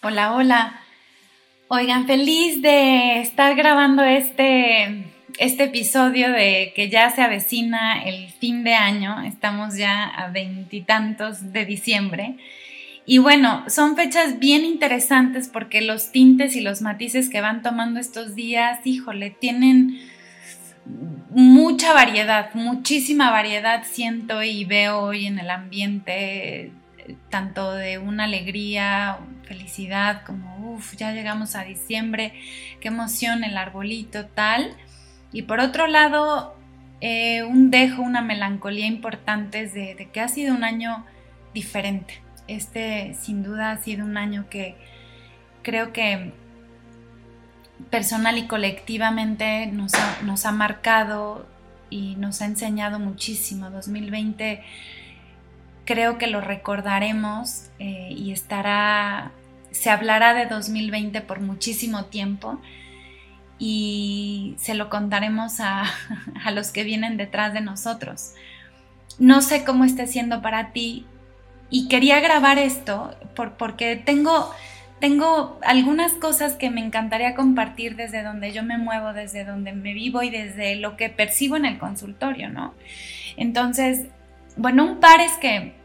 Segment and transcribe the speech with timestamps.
[0.00, 0.80] Hola, hola.
[1.66, 5.06] Oigan, feliz de estar grabando este,
[5.40, 9.20] este episodio de que ya se avecina el fin de año.
[9.22, 12.36] Estamos ya a veintitantos de diciembre.
[13.06, 17.98] Y bueno, son fechas bien interesantes porque los tintes y los matices que van tomando
[17.98, 20.00] estos días, híjole, tienen
[21.30, 26.70] mucha variedad, muchísima variedad siento y veo hoy en el ambiente
[27.30, 29.18] tanto de una alegría,
[29.48, 32.34] felicidad, como, uff, ya llegamos a diciembre,
[32.80, 34.76] qué emoción el arbolito, tal.
[35.32, 36.54] Y por otro lado,
[37.00, 41.04] eh, un dejo, una melancolía importante de, que ha sido un año
[41.54, 42.20] diferente.
[42.46, 44.76] Este sin duda ha sido un año que
[45.62, 46.32] creo que
[47.90, 51.46] personal y colectivamente nos ha, nos ha marcado
[51.90, 53.70] y nos ha enseñado muchísimo.
[53.70, 54.62] 2020
[55.88, 59.32] creo que lo recordaremos eh, y estará,
[59.70, 62.60] se hablará de 2020 por muchísimo tiempo
[63.58, 65.84] y se lo contaremos a,
[66.44, 68.32] a los que vienen detrás de nosotros.
[69.18, 71.06] No sé cómo esté siendo para ti
[71.70, 74.50] y quería grabar esto por, porque tengo,
[75.00, 79.92] tengo algunas cosas que me encantaría compartir desde donde yo me muevo, desde donde me
[79.92, 82.74] vivo y desde lo que percibo en el consultorio, ¿no?
[83.36, 84.06] Entonces,
[84.56, 85.77] bueno, un par es que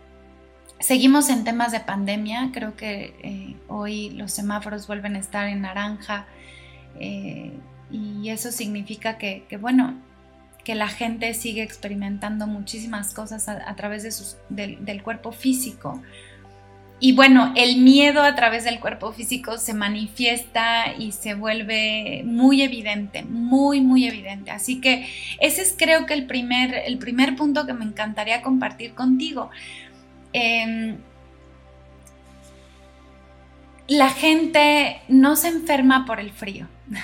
[0.83, 5.61] Seguimos en temas de pandemia, creo que eh, hoy los semáforos vuelven a estar en
[5.61, 6.25] naranja
[6.99, 7.53] eh,
[7.89, 9.95] y eso significa que, bueno,
[10.65, 14.11] que la gente sigue experimentando muchísimas cosas a, través de
[14.49, 16.01] del, del, cuerpo físico.
[16.99, 22.61] Y bueno, el miedo a través del cuerpo físico se manifiesta y se vuelve muy
[22.61, 24.51] evidente, muy, muy evidente.
[24.51, 25.07] Así que
[25.39, 29.49] ese es creo que el primer, el primer punto que me encantaría compartir contigo.
[30.33, 30.97] Em,
[33.87, 36.67] la gente no se enferma por el frío.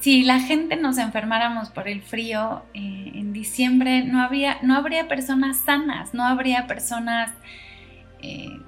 [0.00, 4.28] si la gente nos enfermáramos por el frío eh, en diciembre, no,
[4.62, 7.30] no habría personas sanas, no habría personas,
[8.20, 8.60] eh,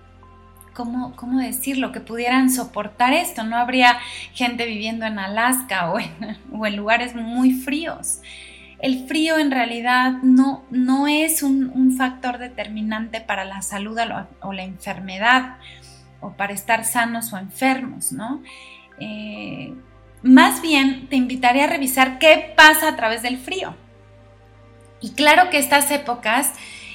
[0.75, 3.44] ¿cómo, ¿cómo, decirlo?, que pudieran soportar esto.
[3.44, 3.98] No habría
[4.32, 8.21] gente viviendo en Alaska o en lugares muy fríos
[8.81, 13.99] el frío en realidad no, no es un, factor determinante para la salud
[14.41, 15.56] o la enfermedad
[16.21, 18.43] o para estar sanos o enfermos, ¿no?
[19.00, 19.75] Eh,
[20.22, 23.75] más bien te invitaría a revisar qué pasa a través del frío.
[25.00, 26.53] Y claro que estas épocas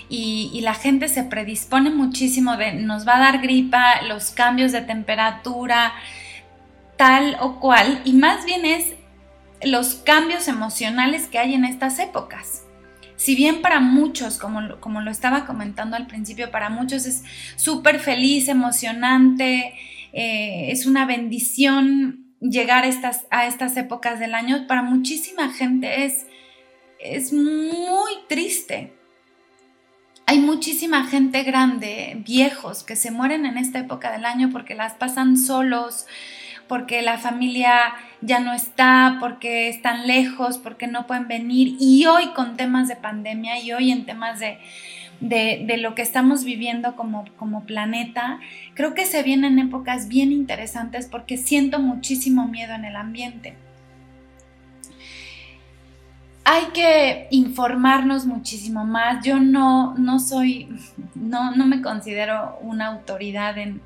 [0.08, 4.72] y, y, la gente se predispone muchísimo de nos va a dar gripa, los cambios
[4.72, 5.94] de temperatura,
[6.98, 8.94] tal o cual, y más bien es
[9.66, 12.64] los cambios emocionales que hay en estas épocas.
[13.16, 17.24] Si bien para muchos, como, como lo estaba comentando al principio, para muchos es
[17.56, 19.74] súper feliz, emocionante,
[20.12, 26.06] eh, es una bendición llegar a estas, a estas épocas del año, para muchísima gente
[26.06, 26.26] es,
[27.00, 28.94] es muy triste.
[30.26, 34.94] Hay muchísima gente grande, viejos, que se mueren en esta época del año porque las
[34.94, 36.08] pasan solos,
[36.74, 41.78] porque la familia ya no está, porque están lejos, porque no pueden venir.
[41.80, 44.58] Y hoy con temas de pandemia y hoy en temas de,
[45.20, 48.40] de, lo que estamos viviendo como, como planeta,
[48.74, 53.56] creo que se vienen épocas bien interesantes porque siento muchísimo miedo en el ambiente.
[56.44, 59.24] Hay que informarnos muchísimo más.
[59.24, 60.70] Yo no, no soy,
[61.14, 63.80] no, no me considero una autoridad en,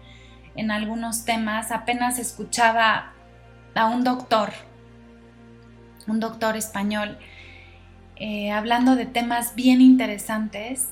[0.58, 1.72] en algunos temas.
[1.72, 3.14] Apenas escuchaba
[3.76, 4.52] a un doctor,
[6.08, 7.18] un doctor español,
[8.18, 10.90] eh, hablando de temas bien interesantes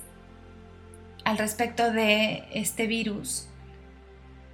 [1.23, 3.49] al respecto de este virus.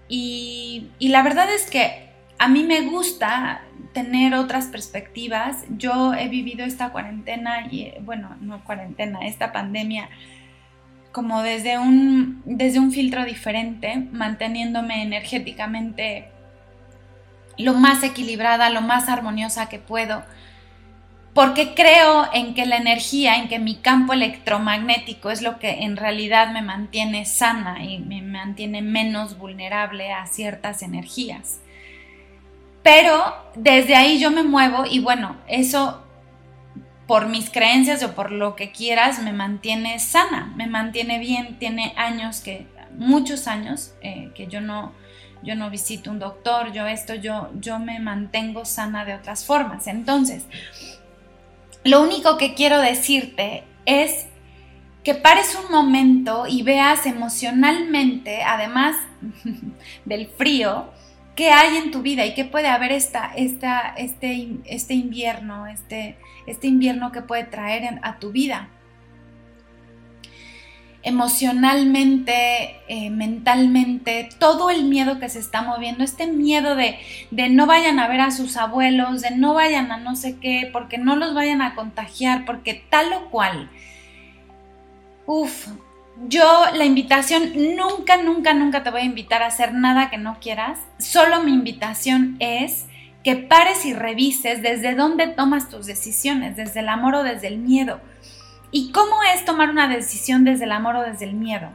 [0.07, 3.61] Y, y, la verdad es que a mí me gusta
[3.93, 5.65] tener otras perspectivas.
[5.77, 10.09] Yo he vivido esta cuarentena y, bueno, no cuarentena, esta pandemia
[11.11, 16.29] como desde un, desde un filtro diferente, manteniéndome energéticamente
[17.57, 20.23] lo más equilibrada, lo más armoniosa que puedo,
[21.33, 25.95] porque creo en que la energía, en que mi campo electromagnético es lo que en
[25.95, 31.61] realidad me mantiene sana y me mantiene menos vulnerable a ciertas energías.
[32.83, 36.03] Pero desde ahí yo me muevo y bueno, eso
[37.11, 41.59] por mis creencias o por lo que quieras, me mantiene sana, me mantiene bien.
[41.59, 42.67] Tiene años que,
[42.97, 44.93] muchos años, eh, que yo no,
[45.43, 49.87] yo no visito un doctor, yo esto, yo, yo me mantengo sana de otras formas.
[49.87, 50.45] Entonces,
[51.83, 54.27] lo único que quiero decirte es
[55.03, 58.95] que pares un momento y veas emocionalmente, además
[60.05, 60.89] del frío,
[61.41, 66.15] qué hay en tu vida y qué puede haber esta, esta, este, este invierno, este,
[66.45, 68.69] este invierno que puede traer a tu vida.
[71.01, 76.99] Emocionalmente, eh, mentalmente, todo el miedo que se está moviendo, este miedo de,
[77.31, 80.69] de no vayan a ver a sus abuelos, de no vayan a no sé qué,
[80.71, 83.67] porque no los vayan a contagiar, porque tal o cual.
[85.25, 85.69] Uf,
[86.27, 90.37] yo la invitación, nunca, nunca, nunca te voy a invitar a hacer nada que no
[90.39, 90.79] quieras.
[90.99, 92.85] Solo mi invitación es
[93.23, 97.57] que pares y revises desde dónde tomas tus decisiones, desde el amor o desde el
[97.57, 98.01] miedo.
[98.71, 101.69] ¿Y cómo es tomar una decisión desde el amor o desde el miedo?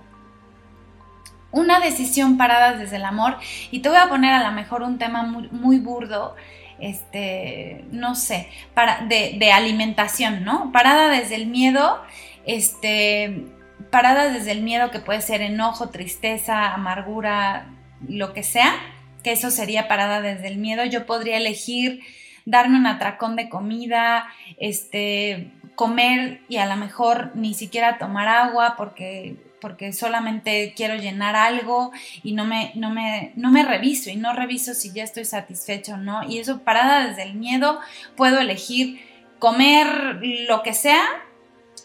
[1.52, 3.38] Una decisión parada desde el amor,
[3.70, 6.34] y te voy a poner a lo mejor un tema muy, burdo,
[6.78, 10.72] este, no sé, para, de, de alimentación, ¿no?
[10.72, 12.02] Parada desde el miedo,
[12.44, 13.55] este,
[13.96, 17.70] parada desde el miedo que puede ser enojo, tristeza, amargura,
[18.06, 18.74] lo que sea,
[19.22, 20.84] que eso sería parada desde el miedo.
[20.84, 22.02] Yo podría elegir
[22.44, 24.26] darme un atracón de comida,
[24.58, 31.34] este, comer y a lo mejor ni siquiera tomar agua porque porque solamente quiero llenar
[31.34, 31.90] algo
[32.22, 35.94] y no me, no me, no me reviso y no reviso si ya estoy satisfecho
[35.94, 36.22] o no.
[36.28, 37.80] Y eso parada desde el miedo,
[38.14, 39.00] puedo elegir
[39.38, 41.02] comer lo que sea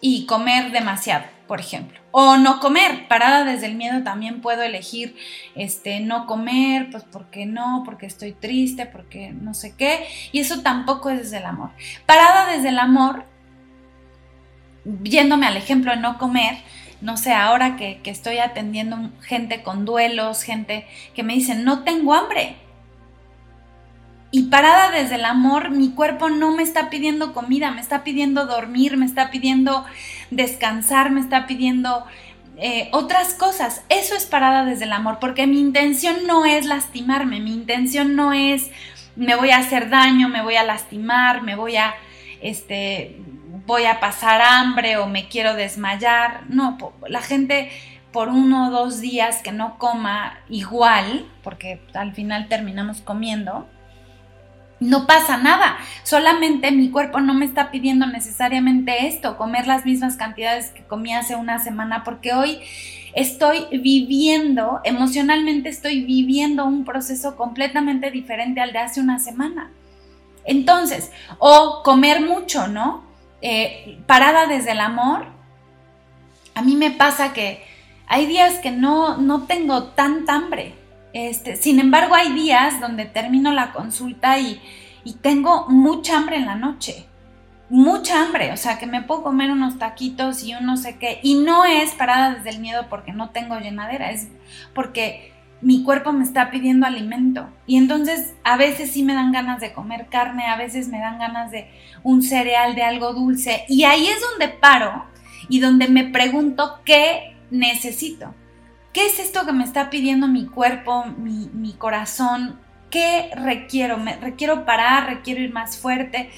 [0.02, 2.01] y comer demasiado por ejemplo.
[2.12, 5.16] O no comer, parada desde el miedo también puedo elegir
[5.56, 10.62] este no comer, pues porque no, porque estoy triste, porque no sé qué, y eso
[10.62, 11.72] tampoco es desde el amor.
[12.06, 13.24] Parada desde el amor,
[15.04, 16.58] yéndome al ejemplo de no comer,
[17.00, 20.86] no sé, ahora que, que estoy atendiendo gente con duelos, gente
[21.16, 22.58] que me dicen, no tengo hambre,
[24.32, 28.46] y parada desde el amor, mi cuerpo no me está pidiendo comida, me está pidiendo
[28.46, 29.86] dormir, me está pidiendo
[30.30, 32.06] descansar, me está pidiendo
[32.58, 33.84] eh, otras cosas.
[33.90, 38.32] Eso es parada desde el amor, porque mi intención no es lastimarme, mi intención no
[38.32, 38.72] es
[39.16, 41.96] me voy a hacer daño, me voy a lastimar, me voy a,
[42.42, 43.18] este,
[43.66, 46.44] voy a pasar hambre o me quiero desmayar.
[46.50, 46.78] No,
[47.08, 47.70] la gente
[48.12, 53.68] por uno o dos días que no coma igual, porque al final terminamos comiendo,
[54.82, 60.18] no pasa nada, solamente mi cuerpo no me está pidiendo necesariamente esto, comer las mismas
[60.18, 62.60] cantidades que comí hace una semana, porque hoy
[63.14, 69.70] estoy viviendo, emocionalmente estoy viviendo un proceso completamente diferente al de hace una semana.
[70.46, 73.04] Entonces, o comer mucho, ¿no?
[73.44, 75.28] Eh, parada desde el amor,
[76.56, 77.64] a mí me pasa que
[78.08, 80.74] hay días que no, no tengo tanta hambre,
[81.14, 84.62] este, sin embargo, hay días donde termino la consulta y,
[85.22, 87.06] tengo mucha hambre en la noche.
[87.70, 91.20] Mucha hambre, o sea, que me puedo comer unos taquitos y un no sé qué.
[91.24, 94.28] Y no es parada desde el miedo porque no tengo llenadera, es
[94.76, 95.32] porque
[95.62, 97.50] mi cuerpo me está pidiendo alimento.
[97.66, 101.18] Y entonces a veces sí me dan ganas de comer carne, a veces me dan
[101.18, 101.70] ganas de
[102.04, 103.64] un cereal, de algo dulce.
[103.70, 105.06] Y ahí es donde paro
[105.50, 108.36] y donde me pregunto qué necesito.
[108.94, 112.60] ¿Qué es esto que me está pidiendo mi cuerpo, mi, corazón?
[112.90, 113.98] ¿Qué requiero?
[113.98, 115.08] ¿Me requiero parar?
[115.08, 116.30] ¿Requiero ir más fuerte?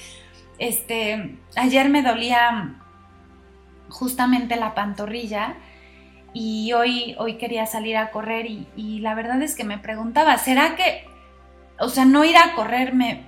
[0.58, 2.76] Este, ayer me dolía
[3.88, 5.56] justamente la pantorrilla
[6.32, 10.38] y hoy, hoy quería salir a correr y, y, la verdad es que me preguntaba,
[10.38, 11.06] ¿será que,
[11.80, 13.24] o sea, no ir a correr me,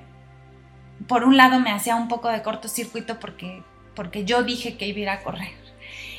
[1.08, 3.62] por un lado me hacía un poco de cortocircuito porque,
[3.94, 5.66] porque yo dije que iba a ir a correr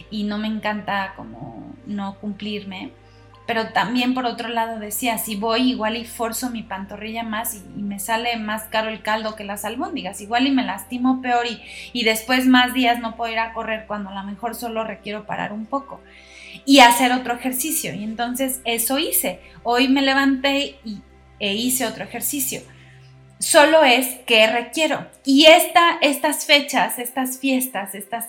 [0.10, 2.92] y no me encanta como no cumplirme.
[3.48, 7.82] Pero también por otro lado decía, si voy igual y forzo mi pantorrilla más y,
[7.82, 11.62] me sale más caro el caldo que las albóndigas, igual y me lastimo peor y,
[11.94, 15.26] y después más días no puedo ir a correr cuando a lo mejor solo requiero
[15.26, 16.02] parar un poco
[16.66, 17.94] y hacer otro ejercicio.
[17.94, 19.40] Y entonces eso hice.
[19.64, 21.00] Hoy me levanté y,
[21.40, 22.62] e hice otro ejercicio.
[23.40, 25.08] Solo es que requiero.
[25.24, 28.28] Y esta, estas fechas, estas fiestas, estas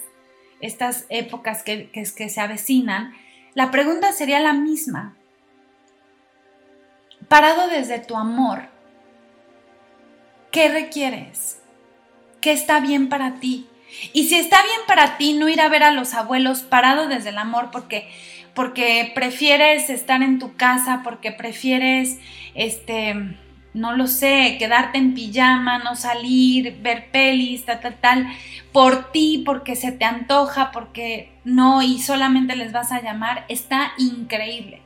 [0.61, 3.13] estas épocas que, que, se avecinan,
[3.55, 5.17] la pregunta sería la misma.
[7.29, 8.69] Parado desde tu amor,
[10.51, 11.61] ¿qué requieres?
[12.41, 13.69] ¿Qué está bien para ti?
[14.13, 17.31] Y si está bien para ti no ir a ver a los abuelos parado desde
[17.31, 18.09] el amor porque
[18.55, 22.19] porque prefieres estar en tu casa, porque prefieres
[22.55, 23.39] este
[23.75, 28.27] no lo sé, quedarte en pijama, no salir, ver pelis, tal, tal, tal,
[28.73, 33.93] por ti, porque se te antoja, porque no y solamente les vas a llamar, está
[33.99, 34.83] increíble.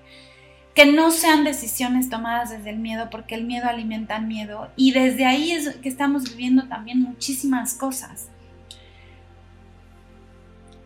[0.74, 4.70] Que no sean decisiones tomadas desde el miedo, porque el miedo alimenta el miedo.
[4.76, 8.28] Y desde ahí es que estamos viviendo también muchísimas cosas.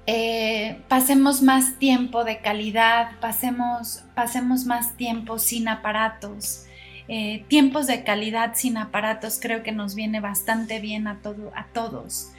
[0.07, 6.67] eh, pasemos más tiempo de calidad, pasemos, pasemos más tiempo sin aparatos.
[7.09, 11.67] Eh, tiempos de calidad sin aparatos creo que nos viene bastante bien a, todo, a
[11.67, 12.33] todos.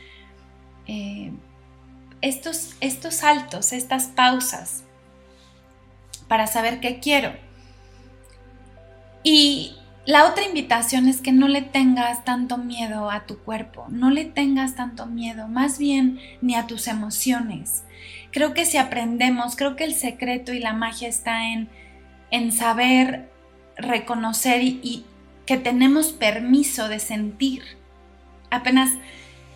[0.88, 1.32] Eh,
[2.22, 4.84] estos, estos saltos, estas pausas
[6.28, 7.34] para saber qué quiero.
[9.24, 14.10] Y la otra invitación es que no le tengas tanto miedo a tu cuerpo, no
[14.10, 17.84] le tengas tanto miedo, más bien ni a tus emociones.
[18.32, 21.70] Creo que si aprendemos, creo que el secreto y la magia está en,
[22.32, 23.30] en saber
[23.78, 25.06] reconocer y,
[25.46, 27.64] que tenemos permiso de sentir.
[28.52, 28.92] Apenas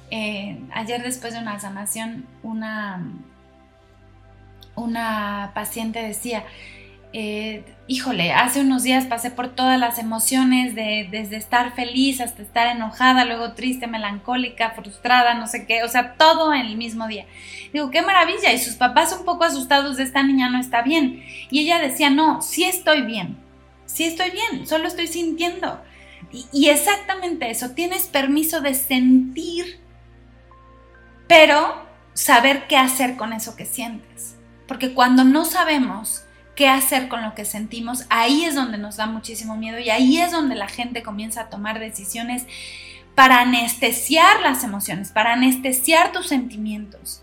[0.09, 3.03] eh, ayer después de una sanación, una,
[4.75, 6.45] una paciente decía,
[7.13, 12.41] eh, híjole, hace unos días pasé por todas las emociones, de, desde estar feliz hasta
[12.41, 17.07] estar enojada, luego triste, melancólica, frustrada, no sé qué, o sea, todo en el mismo
[17.07, 17.25] día.
[17.73, 21.21] Digo, qué maravilla, y sus papás un poco asustados de esta niña no está bien.
[21.49, 23.37] Y ella decía, no, sí estoy bien,
[23.93, 25.81] sí estoy bien, solo estoy sintiendo.
[26.31, 29.79] Y, y exactamente eso, tienes permiso de sentir,
[31.27, 34.35] pero saber qué hacer con eso que sientes.
[34.67, 36.23] Porque cuando no sabemos,
[36.55, 40.19] qué hacer con lo que sentimos, ahí es donde nos da muchísimo miedo y ahí
[40.19, 42.45] es donde la gente comienza a tomar decisiones
[43.15, 47.21] para anestesiar las emociones, para anestesiar tus sentimientos.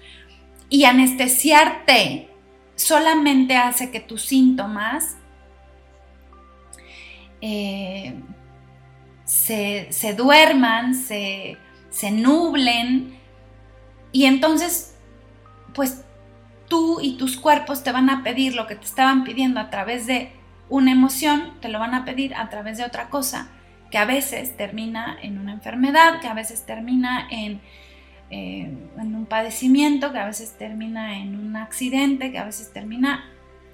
[0.70, 2.28] Y anestesiarte
[2.74, 5.17] solamente hace que tus síntomas
[7.40, 8.14] eh,
[9.24, 11.56] se, se, duerman, se,
[11.90, 13.16] se nublen
[14.12, 14.96] y entonces
[15.74, 16.04] pues
[16.68, 20.06] tú y tus cuerpos te van a pedir lo que te estaban pidiendo a través
[20.06, 20.32] de
[20.68, 23.48] una emoción, te lo van a pedir a través de otra cosa,
[23.90, 27.60] que a veces termina en una enfermedad, que a veces termina en,
[28.30, 33.24] eh, en un padecimiento, que a veces termina en un accidente, que a veces termina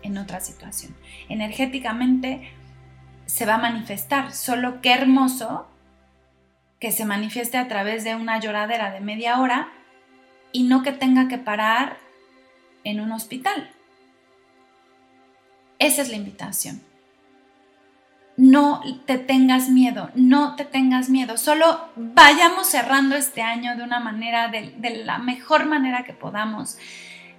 [0.02, 0.94] en otra situación.
[1.28, 2.48] Energéticamente
[3.26, 5.66] se va a manifestar, solo qué hermoso
[6.80, 9.68] que se manifieste a través de una lloradera de media hora
[10.52, 11.96] y no que tenga que parar
[12.84, 13.70] en un hospital.
[15.78, 16.82] Esa es la invitación.
[18.36, 21.36] No te tengas miedo, no te tengas miedo.
[21.36, 26.78] Solo vayamos cerrando este año de una manera, de, la mejor manera que podamos,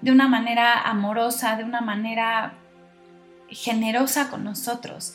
[0.01, 2.53] de una manera amorosa, de una manera
[3.49, 5.13] generosa con nosotros.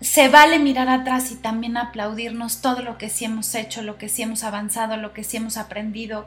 [0.00, 4.08] Se vale mirar atrás y también aplaudirnos todo lo que sí hemos hecho, lo que
[4.08, 6.26] sí hemos avanzado, lo que sí hemos aprendido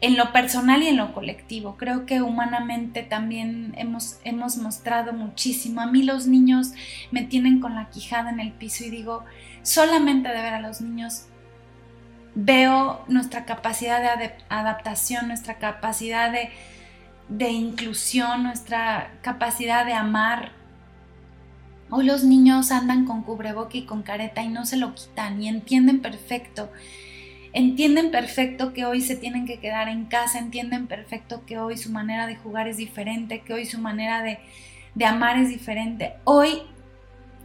[0.00, 1.76] en lo personal y en lo colectivo.
[1.76, 5.82] Creo que humanamente también hemos, hemos mostrado muchísimo.
[5.82, 6.72] A mí los niños
[7.10, 9.24] me tienen con la quijada en el piso y digo,
[9.62, 11.26] solamente de ver a los niños
[12.34, 16.50] veo nuestra capacidad de adaptación, nuestra capacidad de,
[17.28, 20.52] de inclusión, nuestra capacidad de amar.
[21.90, 25.48] Hoy los niños andan con cubreboca y con careta y no se lo quitan y
[25.48, 26.70] entienden perfecto
[27.52, 31.90] entienden perfecto que hoy se tienen que quedar en casa, entienden perfecto que hoy su
[31.90, 34.38] manera de jugar es diferente, que hoy su manera de,
[35.04, 36.14] amar es diferente.
[36.24, 36.62] Hoy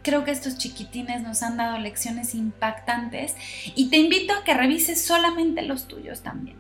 [0.04, 3.36] creo que estos chiquitines nos han dado lecciones impactantes
[3.76, 6.58] y te invito a que revises solamente los tuyos también.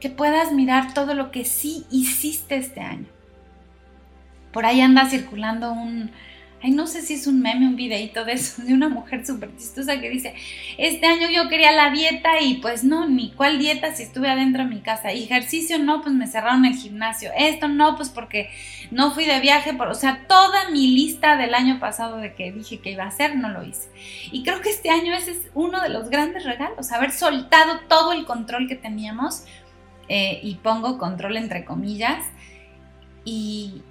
[0.00, 3.06] Que puedas mirar todo lo que sí hiciste este año.
[4.52, 6.10] Por ahí anda circulando un,
[6.62, 9.54] ay, no sé si es un meme, un videito de eso, de una mujer súper
[9.56, 10.34] chistosa que dice,
[10.78, 14.64] este año yo quería la dieta y pues no, ni cuál dieta si estuve adentro
[14.64, 15.10] de mi casa.
[15.10, 17.30] ejercicio no, pues me cerraron el gimnasio.
[17.36, 18.50] Esto no, pues porque
[18.90, 22.78] no fui de viaje, o sea, toda mi lista del año pasado de que dije
[22.78, 23.88] que iba a hacer, no lo hice.
[24.30, 28.12] Y creo que este año ese es uno de los grandes regalos, haber soltado todo
[28.12, 29.44] el control que teníamos,
[30.08, 32.24] eh, y pongo control entre comillas,
[33.24, 33.82] y,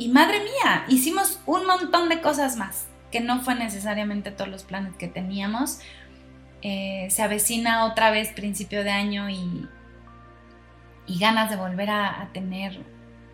[0.00, 4.62] y madre mía, hicimos un montón de cosas más, que no fue necesariamente todos los
[4.62, 5.80] planes que teníamos.
[6.62, 9.68] Eh, se avecina otra vez principio de año y,
[11.06, 12.80] y ganas de volver a, tener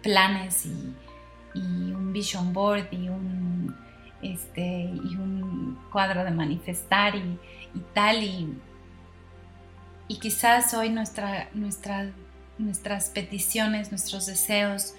[0.03, 0.93] planes y,
[1.55, 3.77] un vision board y un,
[4.21, 7.39] este, y un cuadro de manifestar y,
[7.95, 8.25] tal.
[8.25, 8.53] Y,
[10.09, 12.11] y quizás hoy nuestra, nuestra,
[12.59, 14.95] nuestras peticiones, nuestros deseos,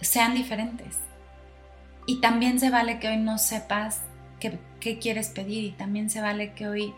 [0.00, 0.98] sean diferentes.
[2.06, 4.02] Y también se vale que hoy no sepas
[4.40, 6.94] qué, quieres pedir y también se vale que hoy,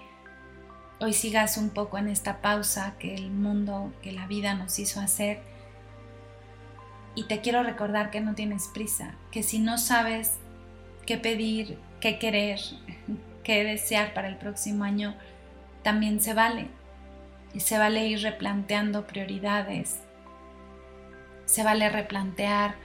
[1.00, 5.00] hoy sigas un poco en esta pausa que el mundo, que la vida nos hizo
[5.00, 5.40] hacer.
[7.16, 10.34] Y te quiero recordar que no tienes prisa, que si no sabes
[11.06, 12.60] qué pedir, qué querer,
[13.42, 15.16] qué desear para el próximo año,
[15.82, 16.68] también se vale.
[17.52, 19.98] y se vale ir replanteando prioridades,
[21.46, 22.76] se vale replantear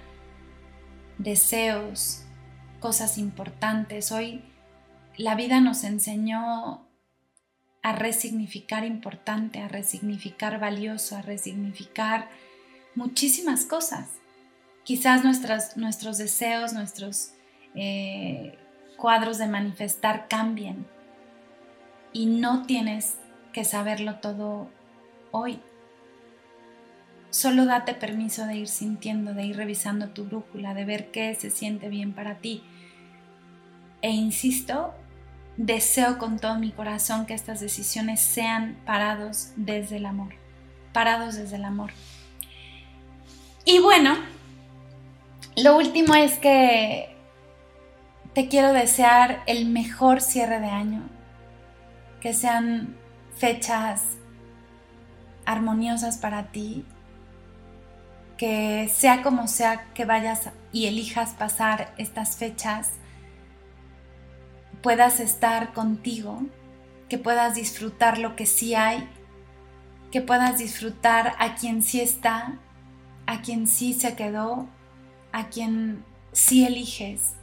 [1.18, 2.24] deseos,
[2.80, 4.12] cosas importantes.
[4.12, 4.44] Hoy
[5.18, 6.88] la vida nos enseñó
[7.82, 12.30] a resignificar importante, a resignificar valioso, a resignificar
[12.96, 14.10] muchísimas cosas.
[14.84, 17.32] Quizás nuestros deseos, nuestros
[17.76, 18.58] eh,
[18.98, 20.86] cuadros de manifestar cambien
[22.14, 23.18] y no tienes
[23.52, 24.70] que saberlo todo
[25.32, 25.60] hoy.
[27.36, 31.50] Solo date permiso de ir sintiendo, de ir revisando tu brújula, de ver qué se
[31.50, 32.64] siente bien para ti.
[34.02, 34.94] E insisto,
[35.58, 40.34] deseo con todo mi corazón que estas decisiones sean parados desde el amor,
[40.94, 41.92] parados desde el amor.
[43.66, 44.16] Y bueno,
[45.58, 47.18] lo último es que
[48.32, 51.02] te quiero desear el mejor cierre de año,
[52.22, 52.96] que sean
[53.36, 54.04] fechas
[55.46, 56.86] armoniosas para ti,
[58.38, 62.92] que sea como sea que vayas y elijas pasar estas fechas,
[64.82, 66.44] puedas estar contigo,
[67.10, 69.08] que puedas disfrutar lo que sí hay,
[70.12, 72.60] que puedas disfrutar a quien sí está,
[73.26, 74.68] a quien sí se quedó,
[75.32, 77.34] a quien sí eliges,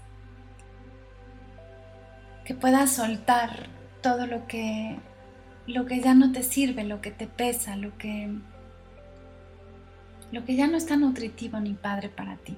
[2.44, 3.68] que puedas soltar
[4.02, 4.98] todo lo que
[5.66, 8.30] lo que ya no te sirve, lo que te pesa, lo que
[10.32, 12.56] lo que ya no está nutritivo ni padre para ti.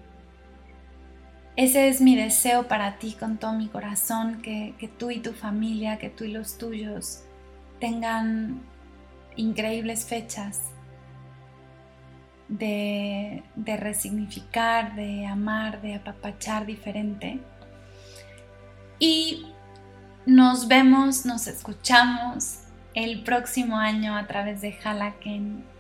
[1.57, 5.99] Ese es mi deseo para ti con todo mi corazón, que, tú y tu familia,
[5.99, 7.23] que tú y los tuyos
[7.81, 8.61] tengan
[9.37, 10.71] increíbles fechas
[12.49, 17.41] de, de resignificar, de amar, de apapachar diferente.
[18.99, 19.47] Y
[20.27, 22.61] nos vemos, nos escuchamos
[22.95, 25.74] el próximo año a través de Halaken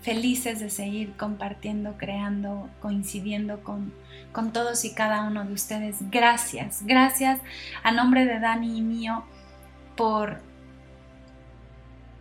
[0.00, 3.92] felices de seguir compartiendo, creando, coincidiendo con,
[4.32, 6.10] con todos y cada uno de ustedes.
[6.10, 7.40] Gracias, gracias
[7.82, 9.24] a nombre de Dani y mío
[9.96, 10.40] por,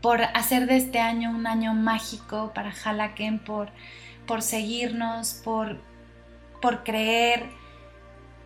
[0.01, 3.69] por hacer de este año un año mágico para Jalaken, por,
[4.25, 5.79] por seguirnos, por,
[6.61, 7.45] por creer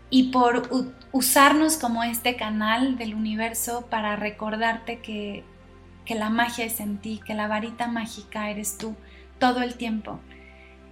[0.10, 0.70] y por
[1.13, 5.46] usarnos como este canal del universo para recordarte que,
[6.04, 8.98] que la magia es en ti, que la varita mágica eres tú
[9.41, 10.19] todo el tiempo,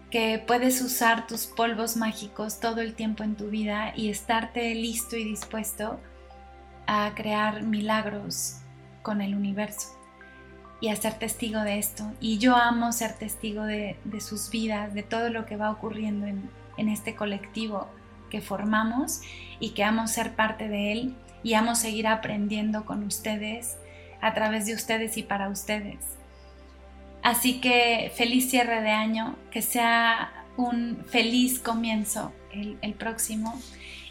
[0.09, 5.15] que puedes usar tus polvos mágicos todo el tiempo en tu vida y estarte listo
[5.15, 5.99] y dispuesto
[6.88, 8.62] a crear milagros
[9.03, 9.89] con el universo
[10.81, 12.12] y a ser testigo de esto.
[12.19, 16.49] Y yo amo ser testigo de, sus vidas, de todo lo que va ocurriendo en,
[16.89, 17.88] este colectivo
[18.31, 19.21] que formamos
[19.59, 23.77] y que amo ser parte de él y amo seguir aprendiendo con ustedes,
[24.21, 26.18] a través de ustedes y para ustedes.
[27.23, 33.60] Así que feliz cierre de año, que sea un feliz comienzo el, próximo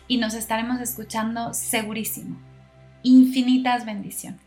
[0.07, 2.39] y nos estaremos escuchando segurísimo.
[3.03, 4.41] Infinitas bendiciones.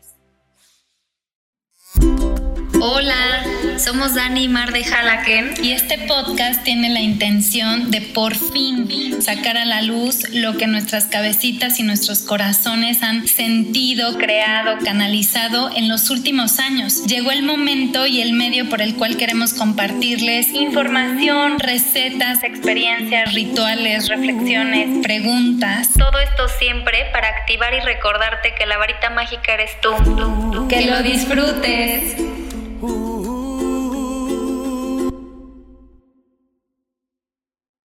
[2.80, 3.44] Hola,
[3.82, 9.20] somos Dani y Mar de Jalaken y este podcast tiene la intención de por fin
[9.20, 15.70] sacar a la luz lo que nuestras cabecitas y nuestros corazones han sentido, creado, canalizado
[15.74, 17.06] en los últimos años.
[17.06, 24.08] Llegó el momento y el medio por el cual queremos compartirles información, recetas, experiencias, rituales,
[24.08, 25.90] reflexiones, preguntas.
[25.98, 30.68] Todo esto siempre para activar y recordarte que la varita mágica eres tú.
[30.68, 32.31] Que lo disfrutes.